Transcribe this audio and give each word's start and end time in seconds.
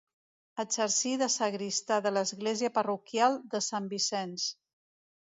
Exercí 0.61 1.09
de 1.21 1.25
sagristà 1.33 1.99
de 2.05 2.11
l'església 2.17 2.71
parroquial 2.77 3.37
de 3.51 3.61
Sant 3.67 3.91
Vicenç. 3.93 4.47